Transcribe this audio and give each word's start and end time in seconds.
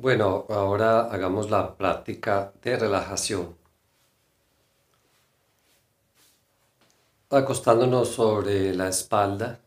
Bueno, 0.00 0.46
ahora 0.48 1.10
hagamos 1.10 1.50
la 1.50 1.76
práctica 1.76 2.52
de 2.62 2.76
relajación. 2.78 3.56
Acostándonos 7.30 8.08
sobre 8.10 8.72
la 8.76 8.86
espalda, 8.86 9.58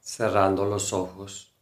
cerrando 0.00 0.64
los 0.64 0.94
ojos, 0.94 1.52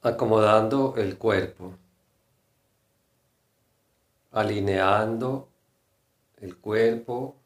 acomodando 0.00 0.94
el 0.96 1.18
cuerpo, 1.18 1.74
alineando 4.32 5.46
el 6.38 6.56
cuerpo. 6.56 7.36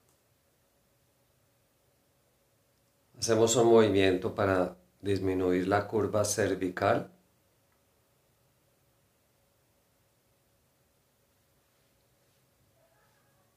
Hacemos 3.18 3.56
un 3.56 3.66
movimiento 3.66 4.32
para 4.32 4.76
disminuir 5.02 5.66
la 5.68 5.86
curva 5.86 6.24
cervical. 6.24 7.10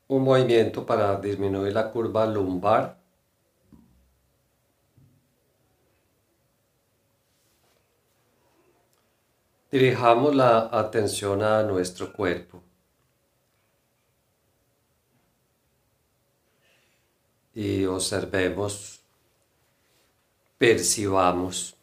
Un 0.07 0.23
movimiento 0.23 0.85
para 0.85 1.15
disminuir 1.19 1.73
la 1.73 1.91
curva 1.91 2.25
lumbar. 2.25 2.97
Dirijamos 9.71 10.35
la 10.35 10.69
atención 10.71 11.41
a 11.43 11.63
nuestro 11.63 12.11
cuerpo. 12.13 12.63
Y 17.53 17.85
observemos 17.85 19.04
percibamos 20.57 21.75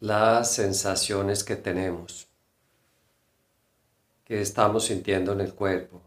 las 0.00 0.52
sensaciones 0.52 1.44
que 1.44 1.54
tenemos, 1.54 2.28
que 4.24 4.40
estamos 4.40 4.86
sintiendo 4.86 5.32
en 5.32 5.40
el 5.40 5.54
cuerpo. 5.54 6.02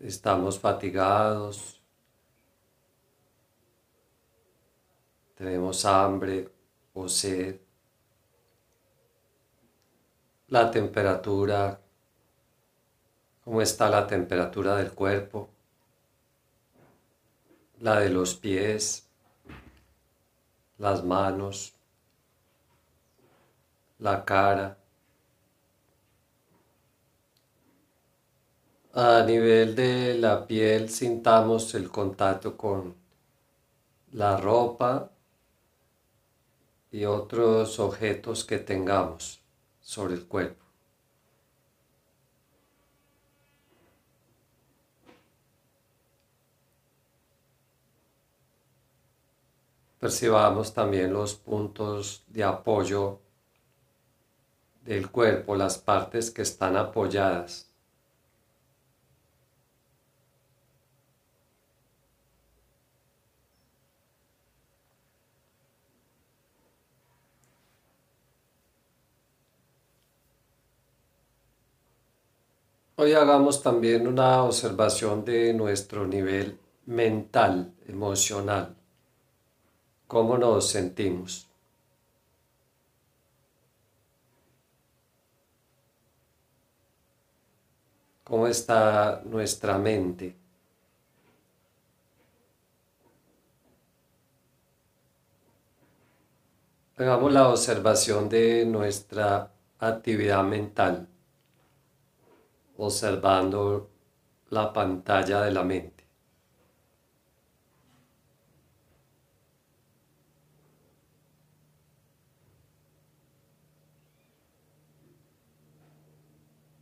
Estamos 0.00 0.60
fatigados, 0.60 1.82
tenemos 5.34 5.84
hambre 5.84 6.48
o 6.94 7.08
sed, 7.08 7.60
la 10.46 10.70
temperatura, 10.70 11.80
cómo 13.44 13.60
está 13.60 13.90
la 13.90 14.06
temperatura 14.06 14.76
del 14.76 14.92
cuerpo, 14.92 15.48
la 17.80 17.98
de 17.98 18.10
los 18.10 18.36
pies, 18.36 19.07
las 20.78 21.04
manos, 21.04 21.74
la 23.98 24.24
cara. 24.24 24.78
A 28.94 29.22
nivel 29.26 29.74
de 29.74 30.14
la 30.14 30.46
piel 30.46 30.88
sintamos 30.88 31.74
el 31.74 31.90
contacto 31.90 32.56
con 32.56 32.94
la 34.12 34.36
ropa 34.36 35.10
y 36.90 37.04
otros 37.04 37.78
objetos 37.78 38.44
que 38.44 38.58
tengamos 38.58 39.40
sobre 39.80 40.14
el 40.14 40.26
cuerpo. 40.26 40.67
Percibamos 49.98 50.72
también 50.74 51.12
los 51.12 51.34
puntos 51.34 52.24
de 52.28 52.44
apoyo 52.44 53.18
del 54.84 55.10
cuerpo, 55.10 55.56
las 55.56 55.76
partes 55.78 56.30
que 56.30 56.42
están 56.42 56.76
apoyadas. 56.76 57.68
Hoy 72.94 73.12
hagamos 73.14 73.62
también 73.62 74.06
una 74.06 74.44
observación 74.44 75.24
de 75.24 75.54
nuestro 75.54 76.06
nivel 76.06 76.58
mental, 76.86 77.74
emocional 77.86 78.77
cómo 80.08 80.36
nos 80.38 80.68
sentimos. 80.70 81.46
¿Cómo 88.24 88.46
está 88.46 89.22
nuestra 89.24 89.78
mente? 89.78 90.34
Hagamos 96.96 97.32
la 97.32 97.48
observación 97.48 98.28
de 98.28 98.66
nuestra 98.66 99.50
actividad 99.78 100.42
mental, 100.42 101.06
observando 102.76 103.88
la 104.50 104.72
pantalla 104.72 105.42
de 105.42 105.50
la 105.52 105.62
mente. 105.62 105.97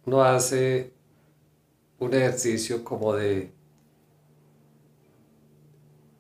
Uno 0.07 0.23
hace 0.23 0.93
un 1.99 2.15
ejercicio 2.15 2.85
como 2.85 3.13
de 3.15 3.53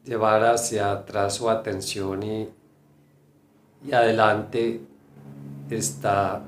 llevar 0.05 0.45
hacia 0.45 0.91
atrás 0.91 1.35
su 1.35 1.49
atención 1.49 2.23
y, 2.23 2.49
y 3.85 3.93
adelante 3.93 4.81
está 5.71 6.43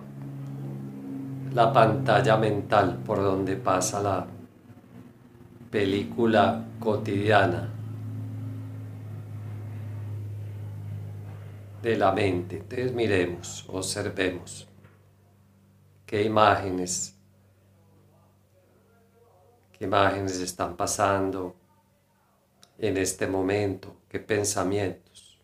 la 1.54 1.72
pantalla 1.72 2.36
mental 2.36 2.98
por 3.06 3.18
donde 3.18 3.56
pasa 3.56 4.02
la 4.02 4.26
película 5.70 6.66
cotidiana 6.80 7.72
de 11.82 11.96
la 11.96 12.10
mente. 12.10 12.56
Entonces 12.56 12.92
miremos, 12.92 13.64
observemos 13.68 14.68
qué 16.04 16.24
imágenes 16.24 17.17
qué 19.78 19.84
imágenes 19.84 20.40
están 20.40 20.76
pasando 20.76 21.54
en 22.78 22.96
este 22.96 23.26
momento, 23.26 23.96
qué 24.08 24.18
pensamientos. 24.20 25.38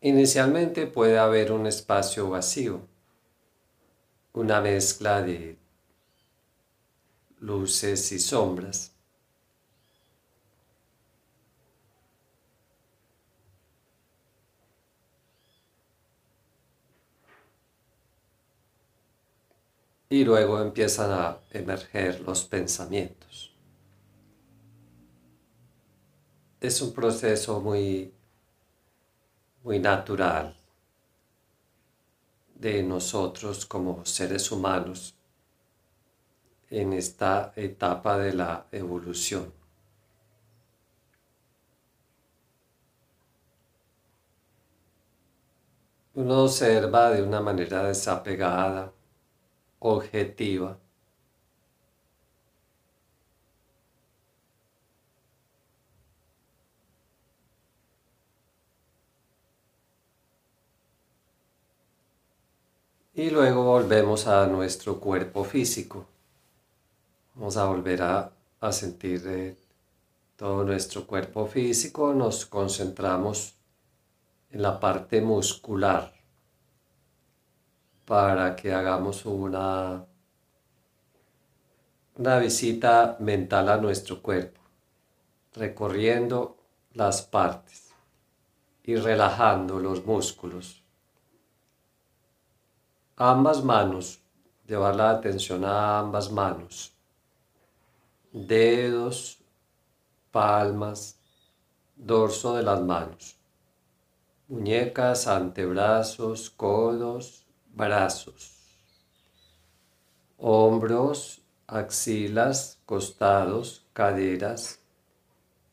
Inicialmente 0.00 0.86
puede 0.86 1.18
haber 1.18 1.52
un 1.52 1.66
espacio 1.66 2.30
vacío, 2.30 2.80
una 4.32 4.60
mezcla 4.60 5.20
de 5.22 5.58
luces 7.40 8.12
y 8.12 8.18
sombras. 8.18 8.92
Y 20.10 20.24
luego 20.24 20.60
empiezan 20.60 21.10
a 21.10 21.38
emerger 21.50 22.20
los 22.20 22.44
pensamientos. 22.44 23.54
Es 26.60 26.80
un 26.82 26.92
proceso 26.92 27.60
muy, 27.60 28.12
muy 29.62 29.78
natural 29.78 30.56
de 32.54 32.82
nosotros 32.82 33.66
como 33.66 34.04
seres 34.04 34.50
humanos 34.50 35.17
en 36.70 36.92
esta 36.92 37.52
etapa 37.56 38.18
de 38.18 38.34
la 38.34 38.66
evolución. 38.72 39.52
Uno 46.14 46.42
observa 46.44 47.10
de 47.10 47.22
una 47.22 47.40
manera 47.40 47.84
desapegada, 47.84 48.92
objetiva, 49.78 50.78
Y 63.18 63.30
luego 63.30 63.64
volvemos 63.64 64.28
a 64.28 64.46
nuestro 64.46 65.00
cuerpo 65.00 65.42
físico. 65.42 66.06
Vamos 67.38 67.56
a 67.56 67.66
volver 67.66 68.02
a, 68.02 68.32
sentir 68.72 69.22
eh, 69.28 69.56
todo 70.34 70.64
nuestro 70.64 71.06
cuerpo 71.06 71.46
físico. 71.46 72.12
Nos 72.12 72.44
concentramos 72.46 73.54
en 74.50 74.60
la 74.60 74.80
parte 74.80 75.20
muscular 75.20 76.12
para 78.04 78.56
que 78.56 78.74
hagamos 78.74 79.24
una, 79.24 80.04
una 82.16 82.38
visita 82.40 83.16
mental 83.20 83.68
a 83.68 83.76
nuestro 83.76 84.20
cuerpo, 84.20 84.60
recorriendo 85.54 86.56
las 86.94 87.22
partes 87.22 87.92
y 88.82 88.96
relajando 88.96 89.78
los 89.78 90.04
músculos. 90.04 90.82
Ambas 93.14 93.62
manos, 93.62 94.18
llevar 94.66 94.96
la 94.96 95.10
atención 95.10 95.64
a 95.64 96.00
ambas 96.00 96.32
manos, 96.32 96.97
dedos, 98.32 99.38
palmas, 100.30 101.18
dorso 101.96 102.54
de 102.54 102.62
las 102.62 102.80
manos, 102.82 103.36
muñecas, 104.48 105.26
antebrazos, 105.26 106.50
codos, 106.50 107.46
brazos, 107.74 108.52
hombros, 110.36 111.40
axilas, 111.66 112.78
costados, 112.86 113.86
caderas, 113.92 114.80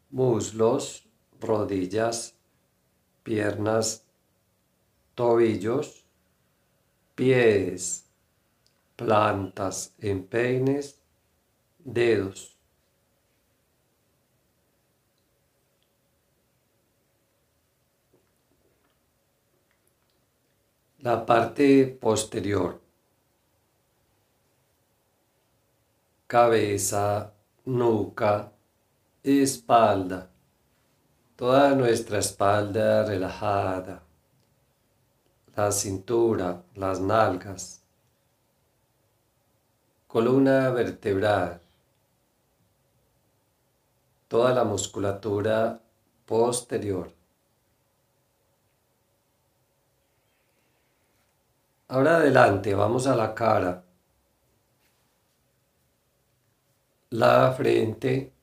muslos, 0.10 1.07
rodillas, 1.40 2.36
piernas, 3.24 4.04
tobillos, 5.13 6.06
pies, 7.16 8.06
plantas, 8.96 9.94
empeines, 10.00 11.00
dedos. 11.86 12.58
La 21.00 21.24
parte 21.26 21.86
posterior. 22.02 22.82
Cabeza, 26.26 27.32
nuca, 27.66 28.52
espalda. 29.24 30.31
Toda 31.36 31.76
nuestra 31.76 32.18
espalda 32.18 33.06
relajada. 33.06 34.02
La 35.56 35.72
cintura, 35.72 36.64
las 36.74 37.00
nalgas. 37.00 37.84
Columna 40.08 40.72
vertebral. 40.72 41.65
Toda 44.36 44.54
la 44.54 44.66
musculatura 44.66 45.80
posterior. 46.26 47.10
Ahora 51.88 52.18
adelante, 52.18 52.74
vamos 52.76 53.08
a 53.08 53.16
la 53.16 53.34
cara. 53.34 53.86
La 57.12 57.54
frente, 57.54 58.34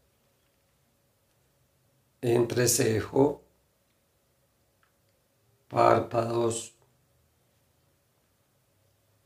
entrecejo, 2.22 3.42
párpados, 5.68 6.74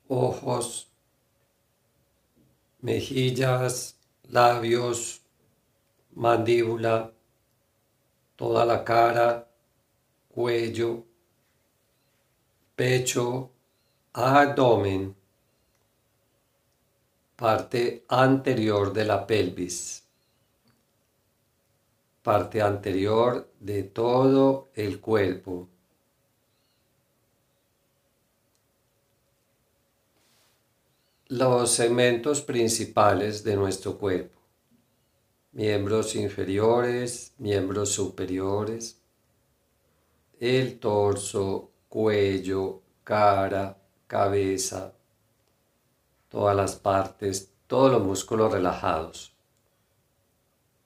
ojos, 0.09 0.91
mejillas, 2.81 4.01
labios, 4.25 5.26
mandíbula, 6.17 7.13
toda 8.37 8.65
la 8.65 8.83
cara, 8.85 9.49
cuello, 10.29 11.05
pecho, 12.75 13.51
abdomen, 14.15 15.15
parte 17.37 18.05
anterior 18.09 18.93
de 18.95 19.05
la 19.05 19.27
pelvis, 19.27 20.07
parte 22.23 22.63
anterior 22.63 23.51
de 23.61 23.83
todo 23.83 24.69
el 24.75 25.01
cuerpo. 25.01 25.69
Los 31.29 31.73
segmentos 31.73 32.41
principales 32.41 33.45
de 33.45 33.57
nuestro 33.57 33.99
cuerpo, 33.99 34.46
miembros 35.57 36.15
inferiores, 36.15 37.33
miembros 37.39 37.89
superiores, 37.89 39.01
el 40.39 40.79
torso, 40.79 41.71
cuello, 41.89 42.83
cara, 43.03 43.79
cabeza, 44.07 44.93
todas 46.29 46.55
las 46.55 46.77
partes, 46.77 47.55
todos 47.67 47.91
los 47.91 48.03
músculos 48.03 48.53
relajados, 48.53 49.35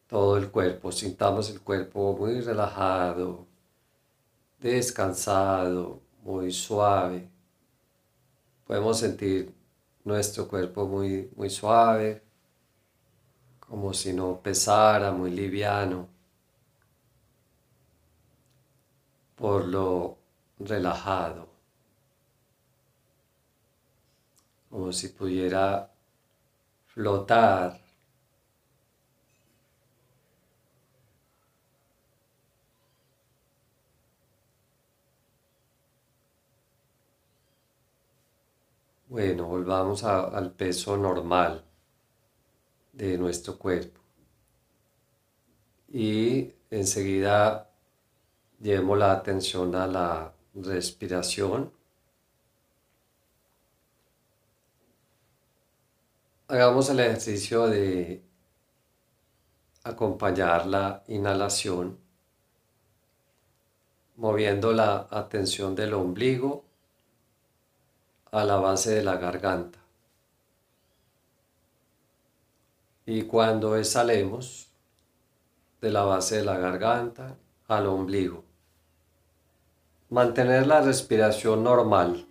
todo 0.06 0.37
el 0.37 0.52
cuerpo. 0.52 0.93
Sintamos 0.93 1.50
el 1.50 1.61
cuerpo 1.62 2.16
muy 2.16 2.40
relajado, 2.40 3.49
descansado, 4.61 6.00
muy 6.23 6.52
suave. 6.52 7.28
Podemos 8.69 9.00
sentir 9.00 9.52
nuestro 10.05 10.46
cuerpo 10.46 10.87
muy, 10.87 11.28
muy 11.34 11.50
suave, 11.50 12.30
como 13.70 13.94
si 13.94 14.12
no 14.12 14.40
pesara, 14.43 15.12
muy 15.12 15.31
liviano, 15.31 16.08
por 19.37 19.64
lo 19.67 20.19
relajado. 20.58 21.49
como 24.70 24.93
si 24.93 25.08
pudiera 25.08 25.90
flotar. 26.87 27.81
Bueno, 39.09 39.45
volvamos 39.47 40.04
al 40.04 40.52
peso 40.52 40.97
normal 40.97 41.70
de 42.92 43.18
nuestro 43.18 43.59
cuerpo. 43.59 44.00
Y 45.88 46.52
enseguida 46.70 47.70
llevemos 48.61 48.99
la 48.99 49.12
atención 49.12 49.75
a 49.75 49.87
la 49.87 50.32
respiración. 50.54 51.73
Hagamos 56.49 56.90
el 56.90 57.00
ejercicio 57.00 57.66
de 57.68 58.23
acompañar 59.85 60.66
la 60.66 61.02
inhalación 61.09 61.99
moviendo 64.20 64.73
la 64.73 65.09
atención 65.11 65.75
del 65.75 65.94
ombligo 65.94 66.64
a 68.32 68.44
la 68.44 68.56
base 68.56 68.90
de 68.90 69.02
la 69.02 69.16
garganta. 69.16 69.79
Y 73.11 73.25
cuando 73.25 73.75
exhalemos 73.75 74.71
de 75.81 75.90
la 75.90 76.05
base 76.05 76.37
de 76.37 76.45
la 76.45 76.59
garganta 76.59 77.37
al 77.67 77.88
ombligo, 77.88 78.45
mantener 80.11 80.69
la 80.69 80.81
respiración 80.81 81.64
normal. 81.64 82.25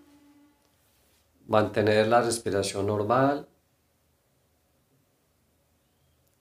Mantener 1.47 2.07
la 2.07 2.21
respiración 2.21 2.87
normal 2.87 3.45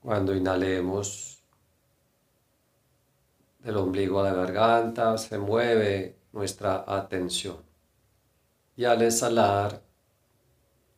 cuando 0.00 0.32
inhalemos 0.36 1.42
del 3.58 3.76
ombligo 3.76 4.20
a 4.20 4.30
la 4.30 4.34
garganta, 4.34 5.18
se 5.18 5.36
mueve 5.36 6.16
nuestra 6.30 6.84
atención. 6.86 7.56
Y 8.76 8.84
al 8.84 9.02
exhalar 9.02 9.82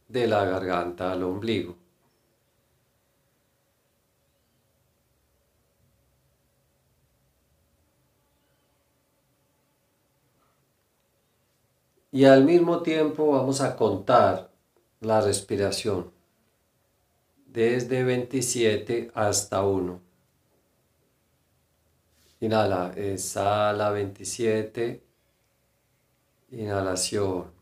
de 0.09 0.27
la 0.27 0.45
garganta 0.45 1.13
al 1.13 1.23
ombligo. 1.23 1.80
Y 12.13 12.25
al 12.25 12.45
mismo 12.45 12.83
tiempo 12.83 13.31
vamos 13.33 13.61
a 13.61 13.77
contar 13.77 14.51
la 15.01 15.21
respiración 15.21 16.11
desde 17.47 18.05
27 18.05 19.11
hasta 19.15 19.63
1. 19.63 20.01
Inhala, 22.41 22.93
exhala 22.97 23.91
27, 23.91 25.03
inhalación, 26.51 27.61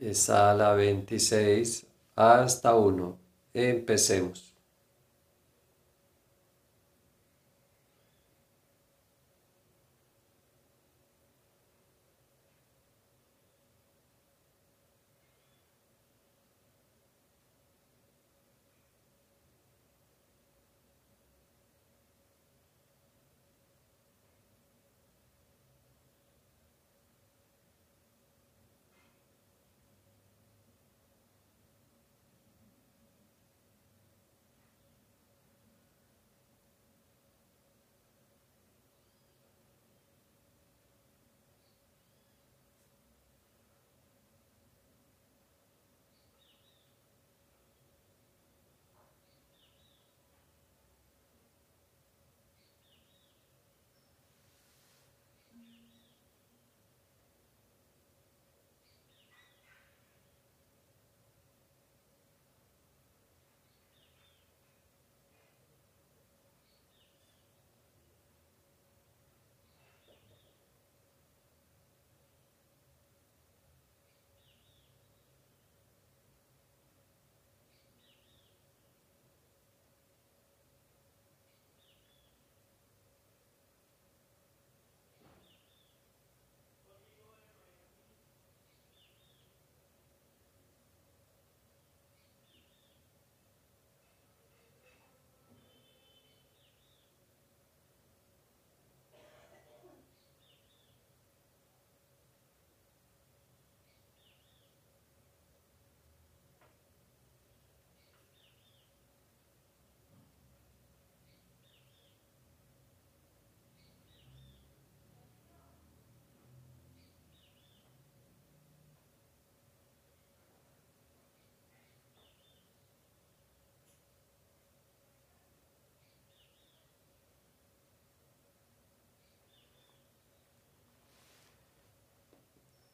Exhala 0.00 0.72
26 0.74 1.86
hasta 2.16 2.74
1. 2.74 3.18
Empecemos. 3.52 4.49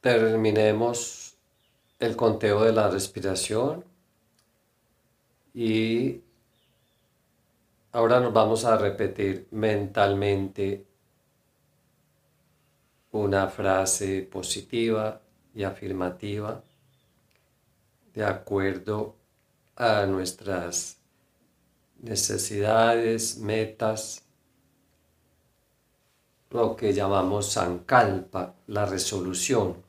Terminemos 0.06 1.34
el 1.98 2.14
conteo 2.14 2.62
de 2.62 2.72
la 2.72 2.88
respiración 2.88 3.84
y 5.52 6.20
ahora 7.90 8.20
nos 8.20 8.32
vamos 8.32 8.64
a 8.64 8.76
repetir 8.76 9.48
mentalmente 9.50 10.86
una 13.10 13.48
frase 13.48 14.22
positiva 14.22 15.20
y 15.52 15.64
afirmativa 15.64 16.62
de 18.14 18.24
acuerdo 18.24 19.16
a 19.74 20.06
nuestras 20.06 20.98
necesidades, 21.98 23.38
metas, 23.38 24.22
lo 26.50 26.76
que 26.76 26.94
llamamos 26.94 27.50
sankalpa, 27.50 28.54
la 28.68 28.86
resolución. 28.86 29.85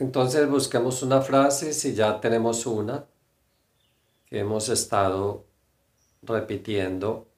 Entonces 0.00 0.48
busquemos 0.48 1.02
una 1.02 1.20
frase, 1.20 1.74
si 1.74 1.94
ya 1.94 2.22
tenemos 2.22 2.64
una 2.64 3.04
que 4.24 4.38
hemos 4.38 4.70
estado 4.70 5.44
repitiendo 6.22 7.28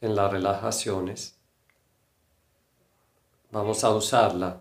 en 0.00 0.16
las 0.16 0.32
relajaciones, 0.32 1.38
vamos 3.52 3.84
a 3.84 3.90
usarla. 3.90 4.60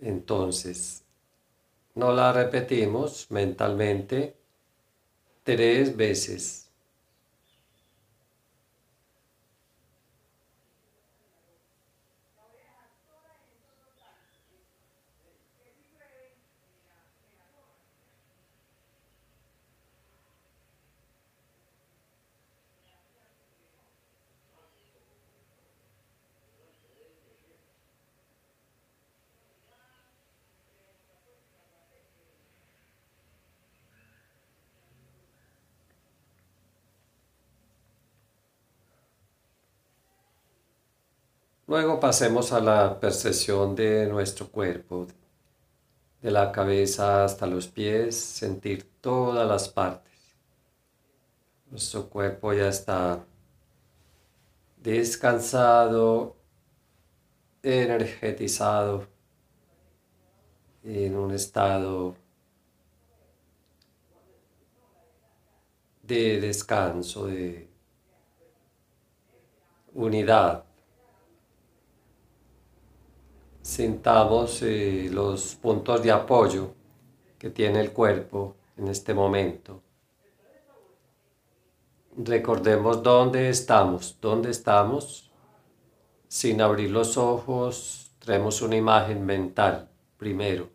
Entonces, 0.00 1.04
no 1.94 2.10
la 2.12 2.32
repetimos 2.32 3.30
mentalmente 3.30 4.38
tres 5.42 5.94
veces. 5.94 6.67
Luego 41.68 42.00
pasemos 42.00 42.50
a 42.52 42.60
la 42.60 42.98
percepción 42.98 43.76
de 43.76 44.06
nuestro 44.06 44.48
cuerpo, 44.48 45.06
de 46.22 46.30
la 46.30 46.50
cabeza 46.50 47.24
hasta 47.24 47.46
los 47.46 47.68
pies, 47.68 48.16
sentir 48.16 48.90
todas 49.02 49.46
las 49.46 49.68
partes. 49.68 50.14
Nuestro 51.70 52.08
cuerpo 52.08 52.54
ya 52.54 52.68
está 52.68 53.22
descansado, 54.78 56.36
energetizado, 57.62 59.06
en 60.82 61.18
un 61.18 61.32
estado 61.32 62.16
de 66.02 66.40
descanso, 66.40 67.26
de 67.26 67.68
unidad. 69.92 70.67
Sintamos 73.68 74.62
eh, 74.62 75.10
los 75.12 75.54
puntos 75.56 76.02
de 76.02 76.10
apoyo 76.10 76.72
que 77.38 77.50
tiene 77.50 77.80
el 77.80 77.92
cuerpo 77.92 78.56
en 78.78 78.88
este 78.88 79.12
momento. 79.12 79.82
Recordemos 82.16 83.02
dónde 83.02 83.50
estamos, 83.50 84.16
dónde 84.22 84.50
estamos. 84.50 85.30
Sin 86.28 86.62
abrir 86.62 86.90
los 86.90 87.18
ojos, 87.18 88.10
traemos 88.18 88.62
una 88.62 88.76
imagen 88.76 89.24
mental 89.26 89.90
primero 90.16 90.70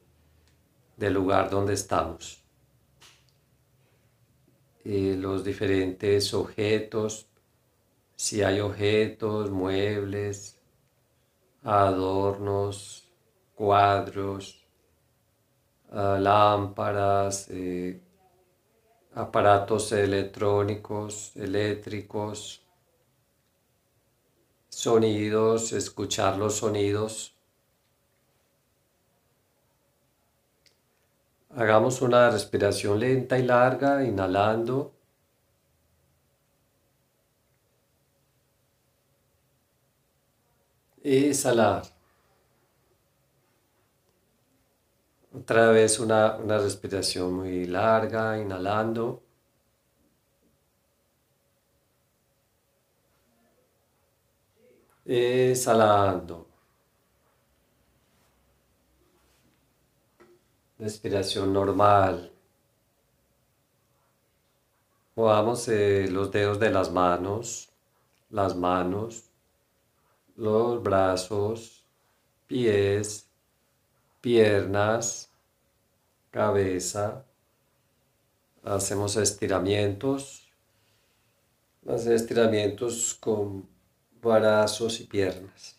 del 0.95 1.13
lugar 1.13 1.49
donde 1.49 1.73
estamos. 1.73 2.43
Y 4.85 5.15
los 5.15 5.43
diferentes 5.43 6.31
objetos, 6.35 7.27
si 8.15 8.43
hay 8.43 8.59
objetos, 8.59 9.49
muebles, 9.49 10.59
adornos, 11.63 13.11
cuadros, 13.55 14.65
ah, 15.91 16.17
lámparas, 16.19 17.47
eh, 17.49 18.01
aparatos 19.15 19.91
electrónicos, 19.91 21.35
eléctricos, 21.35 22.61
sonidos, 24.69 25.71
escuchar 25.73 26.37
los 26.37 26.55
sonidos. 26.57 27.35
Hagamos 31.55 32.01
una 32.01 32.31
respiración 32.31 32.99
lenta 32.99 33.37
y 33.37 33.43
larga, 33.43 34.03
inhalando. 34.03 34.92
Exhalar. 41.03 41.83
Otra 45.33 45.69
vez 45.71 45.99
una, 45.99 46.37
una 46.37 46.57
respiración 46.57 47.33
muy 47.33 47.65
larga, 47.65 48.39
inhalando. 48.39 49.21
Exhalando. 55.05 56.47
Respiración 60.79 61.51
normal. 61.53 62.31
Movamos 65.15 65.67
eh, 65.67 66.07
los 66.09 66.31
dedos 66.31 66.59
de 66.59 66.71
las 66.71 66.91
manos, 66.91 67.69
las 68.29 68.55
manos, 68.55 69.32
los 70.35 70.81
brazos, 70.81 71.85
pies, 72.47 73.27
piernas, 74.21 75.31
cabeza. 76.31 77.25
Hacemos 78.63 79.15
estiramientos. 79.17 80.51
Hacer 81.87 82.13
estiramientos 82.13 83.13
con 83.19 83.67
brazos 84.21 85.01
y 85.01 85.03
piernas. 85.03 85.77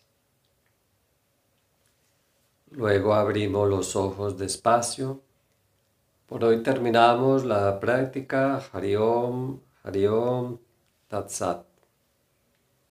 Luego 2.69 3.13
abrimos 3.13 3.69
los 3.69 3.95
ojos 3.95 4.37
despacio. 4.37 5.21
Por 6.27 6.43
hoy 6.43 6.61
terminamos 6.61 7.45
la 7.45 7.79
práctica 7.79 8.61
Hariom, 8.71 9.59
Hariom, 9.83 10.59
Tatsat. 11.07 11.74